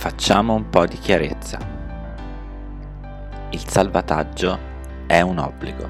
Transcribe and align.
Facciamo 0.00 0.54
un 0.54 0.70
po' 0.70 0.86
di 0.86 0.96
chiarezza. 0.96 1.58
Il 3.50 3.68
salvataggio 3.68 4.58
è 5.06 5.20
un 5.20 5.36
obbligo. 5.36 5.86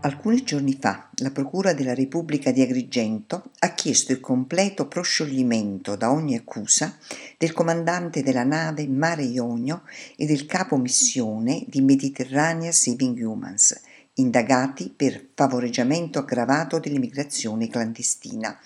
Alcuni 0.00 0.42
giorni 0.42 0.78
fa 0.80 1.10
la 1.16 1.30
Procura 1.30 1.74
della 1.74 1.92
Repubblica 1.92 2.50
di 2.50 2.62
Agrigento 2.62 3.50
ha 3.58 3.74
chiesto 3.74 4.12
il 4.12 4.20
completo 4.20 4.88
proscioglimento 4.88 5.96
da 5.96 6.10
ogni 6.10 6.34
accusa 6.34 6.96
del 7.36 7.52
comandante 7.52 8.22
della 8.22 8.44
nave 8.44 8.88
Mare 8.88 9.24
Ionio 9.24 9.82
e 10.16 10.24
del 10.24 10.46
capo 10.46 10.78
missione 10.78 11.62
di 11.66 11.82
Mediterranea 11.82 12.72
Saving 12.72 13.18
Humans, 13.18 13.80
indagati 14.18 14.92
per 14.94 15.28
favoreggiamento 15.34 16.18
aggravato 16.18 16.78
dell'immigrazione 16.78 17.68
clandestina 17.68 18.58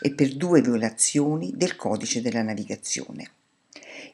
e 0.00 0.14
per 0.14 0.34
due 0.36 0.60
violazioni 0.60 1.52
del 1.54 1.76
codice 1.76 2.20
della 2.22 2.42
navigazione. 2.42 3.30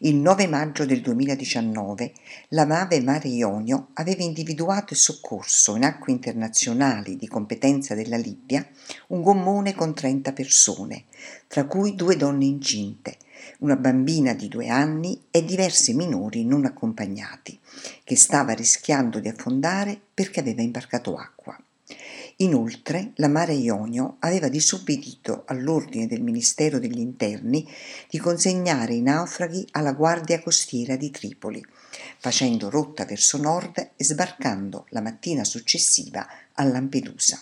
Il 0.03 0.17
9 0.17 0.47
maggio 0.47 0.87
del 0.87 1.03
2019 1.03 2.15
la 2.51 2.65
nave 2.65 3.03
Mare 3.03 3.29
Ionio 3.29 3.89
aveva 3.93 4.23
individuato 4.23 4.95
e 4.95 4.97
soccorso 4.97 5.77
in 5.77 5.85
acque 5.85 6.11
internazionali 6.11 7.17
di 7.17 7.29
competenza 7.29 7.95
della 7.95 8.17
Libia 8.17 8.67
un 9.09 9.21
gommone 9.21 9.75
con 9.75 9.93
30 9.93 10.33
persone, 10.33 11.05
tra 11.49 11.67
cui 11.67 11.97
due 11.97 12.17
donne 12.17 12.47
incinte, 12.47 13.19
una 13.59 13.77
bambina 13.77 14.33
di 14.33 14.49
due 14.49 14.69
anni 14.69 15.21
e 15.31 15.45
diversi 15.45 15.93
minori 15.93 16.47
non 16.47 16.65
accompagnati, 16.65 17.61
che 18.03 18.17
stava 18.17 18.55
rischiando 18.55 19.21
di 19.21 19.29
affondare 19.29 20.01
perché 20.15 20.41
aveva 20.41 20.63
imbarcato 20.63 21.15
acqua. 21.15 21.63
Inoltre, 22.43 23.13
la 23.17 23.29
Mare 23.29 23.53
Ionio 23.53 24.17
aveva 24.21 24.49
disubbidito 24.49 25.45
all'ordine 25.47 26.07
del 26.07 26.23
Ministero 26.23 26.79
degli 26.79 26.99
Interni 26.99 27.69
di 28.09 28.19
consegnare 28.19 28.95
i 28.95 29.03
naufraghi 29.03 29.67
alla 29.73 29.93
Guardia 29.93 30.41
Costiera 30.41 30.97
di 30.97 31.11
Tripoli, 31.11 31.63
facendo 32.19 32.71
rotta 32.71 33.05
verso 33.05 33.37
nord 33.37 33.91
e 33.95 34.03
sbarcando 34.03 34.87
la 34.89 35.03
mattina 35.03 35.45
successiva 35.45 36.27
a 36.55 36.65
Lampedusa. 36.65 37.39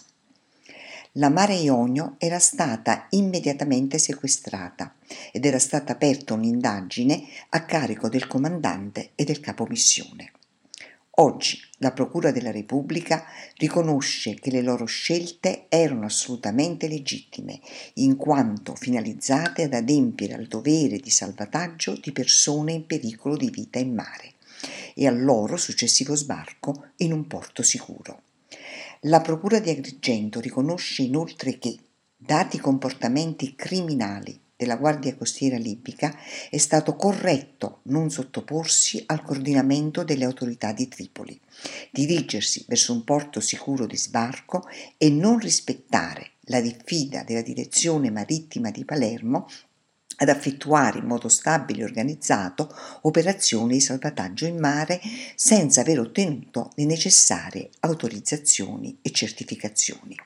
La 1.12 1.30
Mare 1.30 1.54
Ionio 1.54 2.16
era 2.19 2.41
stata 2.41 3.06
immediatamente 3.10 3.98
sequestrata 3.98 4.96
ed 5.30 5.44
era 5.46 5.60
stata 5.60 5.92
aperta 5.92 6.34
un'indagine 6.34 7.22
a 7.50 7.64
carico 7.64 8.08
del 8.08 8.26
comandante 8.26 9.12
e 9.14 9.22
del 9.22 9.38
capomissione. 9.38 10.32
Oggi 11.20 11.58
la 11.78 11.91
Procura 11.91 12.30
della 12.30 12.52
Repubblica 12.52 13.24
riconosce 13.56 14.34
che 14.34 14.52
le 14.52 14.62
loro 14.62 14.84
scelte 14.84 15.66
erano 15.69 16.05
assolutamente 16.05 16.86
legittime, 16.86 17.58
in 17.94 18.14
quanto 18.14 18.77
finalizzate 18.77 19.64
ad 19.64 19.75
adempiere 19.75 20.34
al 20.34 20.47
dovere 20.47 20.98
di 20.98 21.10
salvataggio 21.10 21.98
di 22.00 22.12
persone 22.12 22.72
in 22.72 22.86
pericolo 22.86 23.36
di 23.36 23.50
vita 23.50 23.80
in 23.80 23.94
mare 23.94 24.34
e 24.94 25.08
al 25.08 25.20
loro 25.20 25.56
successivo 25.56 26.14
sbarco 26.14 26.91
in 26.98 27.12
un 27.12 27.27
porto 27.27 27.64
sicuro. 27.64 28.22
La 29.00 29.20
Procura 29.20 29.58
di 29.58 29.70
Agrigento 29.70 30.38
riconosce 30.38 31.03
inoltre 31.03 31.58
che, 31.58 31.77
dati 32.16 32.56
i 32.56 32.60
comportamenti 32.60 33.56
criminali 33.56 34.41
della 34.59 34.75
Guardia 34.75 35.14
Costiera 35.14 35.56
libica 35.56 36.12
è 36.51 36.56
stato 36.56 36.97
corretto 36.97 37.78
non 37.84 38.11
sottoporsi 38.11 39.00
al 39.06 39.23
coordinamento 39.23 40.03
delle 40.03 40.25
autorità 40.25 40.73
di 40.73 40.89
Tripoli, 40.89 41.41
dirigersi 41.92 42.65
verso 42.67 42.92
un 42.92 43.05
porto 43.05 43.39
sicuro 43.39 43.87
di 43.87 43.97
sbarco 43.97 44.65
e 44.97 45.11
non 45.11 45.39
rispettare 45.39 46.33
la 46.48 46.61
diffida 46.61 47.23
della 47.23 47.42
direzione 47.42 48.10
marittima 48.10 48.72
di 48.72 48.84
Palermo 48.84 49.47
ad 50.16 50.28
effettuare 50.28 50.99
in 50.99 51.05
modo 51.05 51.28
stabile 51.28 51.82
e 51.82 51.84
organizzato 51.84 52.75
operazioni 53.03 53.75
di 53.75 53.81
salvataggio 53.81 54.44
in 54.44 54.59
mare 54.59 55.00
senza 55.37 55.82
aver 55.82 56.00
ottenuto 56.00 56.72
le 56.75 56.84
necessarie 56.84 57.71
autorizzazioni 57.78 58.99
e 59.03 59.12
certificazioni. 59.12 60.16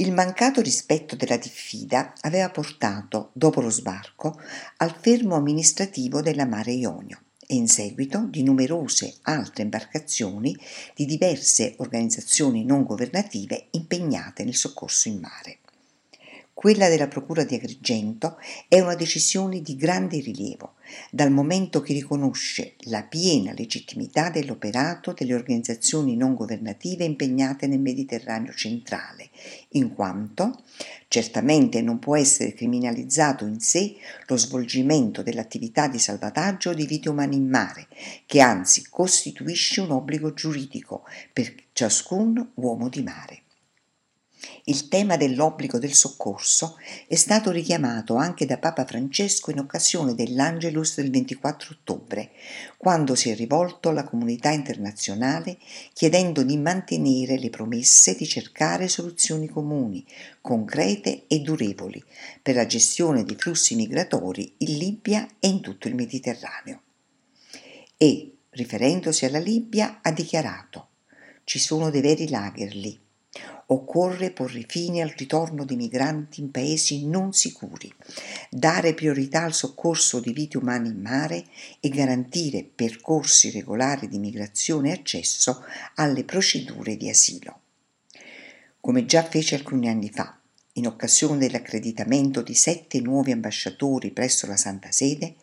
Il 0.00 0.14
mancato 0.14 0.62
rispetto 0.62 1.14
della 1.14 1.36
diffida 1.36 2.14
aveva 2.22 2.48
portato, 2.48 3.32
dopo 3.34 3.60
lo 3.60 3.68
sbarco, 3.68 4.40
al 4.78 4.96
fermo 4.98 5.34
amministrativo 5.34 6.22
della 6.22 6.46
Mare 6.46 6.72
Ionio 6.72 7.24
e 7.46 7.56
in 7.56 7.68
seguito 7.68 8.24
di 8.26 8.42
numerose 8.42 9.16
altre 9.24 9.62
imbarcazioni 9.62 10.56
di 10.94 11.04
diverse 11.04 11.74
organizzazioni 11.76 12.64
non 12.64 12.84
governative 12.84 13.66
impegnate 13.72 14.42
nel 14.42 14.56
soccorso 14.56 15.08
in 15.08 15.20
mare. 15.20 15.58
Quella 16.60 16.90
della 16.90 17.08
Procura 17.08 17.42
di 17.42 17.54
Agrigento 17.54 18.36
è 18.68 18.80
una 18.80 18.94
decisione 18.94 19.62
di 19.62 19.76
grande 19.76 20.20
rilievo, 20.20 20.74
dal 21.10 21.30
momento 21.30 21.80
che 21.80 21.94
riconosce 21.94 22.74
la 22.80 23.02
piena 23.02 23.54
legittimità 23.54 24.28
dell'operato 24.28 25.14
delle 25.16 25.32
organizzazioni 25.32 26.16
non 26.18 26.34
governative 26.34 27.04
impegnate 27.04 27.66
nel 27.66 27.80
Mediterraneo 27.80 28.52
centrale, 28.52 29.30
in 29.70 29.94
quanto 29.94 30.64
certamente 31.08 31.80
non 31.80 31.98
può 31.98 32.14
essere 32.14 32.52
criminalizzato 32.52 33.46
in 33.46 33.58
sé 33.58 33.94
lo 34.26 34.36
svolgimento 34.36 35.22
dell'attività 35.22 35.88
di 35.88 35.98
salvataggio 35.98 36.74
di 36.74 36.84
vite 36.84 37.08
umane 37.08 37.36
in 37.36 37.48
mare, 37.48 37.88
che 38.26 38.40
anzi 38.42 38.84
costituisce 38.90 39.80
un 39.80 39.92
obbligo 39.92 40.34
giuridico 40.34 41.04
per 41.32 41.54
ciascun 41.72 42.50
uomo 42.56 42.90
di 42.90 43.02
mare. 43.02 43.42
Il 44.64 44.88
tema 44.88 45.16
dell'obbligo 45.16 45.78
del 45.78 45.92
soccorso 45.92 46.76
è 47.06 47.14
stato 47.14 47.50
richiamato 47.50 48.14
anche 48.14 48.46
da 48.46 48.56
Papa 48.56 48.86
Francesco 48.86 49.50
in 49.50 49.58
occasione 49.58 50.14
dell'Angelus 50.14 50.96
del 50.96 51.10
24 51.10 51.74
ottobre, 51.74 52.30
quando 52.78 53.14
si 53.14 53.28
è 53.28 53.34
rivolto 53.34 53.90
alla 53.90 54.04
comunità 54.04 54.50
internazionale 54.50 55.58
chiedendo 55.92 56.42
di 56.42 56.56
mantenere 56.56 57.38
le 57.38 57.50
promesse 57.50 58.14
di 58.14 58.26
cercare 58.26 58.88
soluzioni 58.88 59.48
comuni, 59.48 60.06
concrete 60.40 61.26
e 61.26 61.40
durevoli 61.40 62.02
per 62.40 62.54
la 62.54 62.66
gestione 62.66 63.24
dei 63.24 63.36
flussi 63.36 63.74
migratori 63.74 64.54
in 64.58 64.78
Libia 64.78 65.28
e 65.38 65.48
in 65.48 65.60
tutto 65.60 65.88
il 65.88 65.94
Mediterraneo. 65.94 66.80
E, 67.96 68.36
riferendosi 68.50 69.26
alla 69.26 69.38
Libia, 69.38 69.98
ha 70.00 70.10
dichiarato 70.12 70.88
ci 71.44 71.58
sono 71.58 71.90
dei 71.90 72.00
veri 72.00 72.28
lager 72.28 72.74
lì 72.74 72.98
Occorre 73.72 74.32
porre 74.32 74.64
fine 74.66 75.00
al 75.00 75.14
ritorno 75.16 75.64
dei 75.64 75.76
migranti 75.76 76.40
in 76.40 76.50
paesi 76.50 77.06
non 77.06 77.32
sicuri, 77.32 77.92
dare 78.50 78.94
priorità 78.94 79.44
al 79.44 79.54
soccorso 79.54 80.18
di 80.18 80.32
vite 80.32 80.58
umane 80.58 80.88
in 80.88 81.00
mare 81.00 81.44
e 81.78 81.88
garantire 81.88 82.64
percorsi 82.64 83.50
regolari 83.50 84.08
di 84.08 84.18
migrazione 84.18 84.88
e 84.88 84.92
accesso 84.94 85.62
alle 85.94 86.24
procedure 86.24 86.96
di 86.96 87.08
asilo. 87.08 87.60
Come 88.80 89.06
già 89.06 89.22
fece 89.22 89.54
alcuni 89.54 89.88
anni 89.88 90.10
fa, 90.10 90.36
in 90.74 90.88
occasione 90.88 91.38
dell'accreditamento 91.38 92.42
di 92.42 92.54
sette 92.54 93.00
nuovi 93.00 93.30
ambasciatori 93.30 94.10
presso 94.10 94.48
la 94.48 94.56
Santa 94.56 94.90
Sede, 94.90 95.36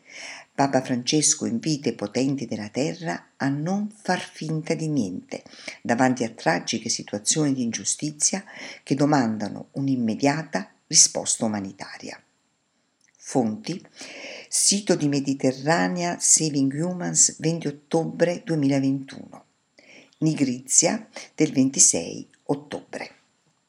Papa 0.57 0.81
Francesco 0.81 1.45
invita 1.45 1.89
i 1.89 1.93
potenti 1.93 2.47
della 2.47 2.69
terra 2.69 3.33
a 3.37 3.47
non 3.47 3.91
far 3.91 4.19
finta 4.19 4.73
di 4.73 4.87
niente 4.87 5.43
davanti 5.83 6.23
a 6.23 6.31
tragiche 6.31 6.89
situazioni 6.89 7.53
di 7.53 7.61
ingiustizia 7.61 8.43
che 8.81 8.95
domandano 8.95 9.67
un'immediata 9.73 10.67
risposta 10.87 11.45
umanitaria. 11.45 12.19
Fonti 13.15 13.79
Sito 14.49 14.95
di 14.95 15.07
Mediterranea 15.07 16.17
Saving 16.17 16.73
Humans 16.73 17.35
20 17.37 17.67
ottobre 17.67 18.41
2021 18.43 19.45
Nigrizia 20.21 21.07
del 21.35 21.51
26 21.51 22.29
ottobre 22.45 23.16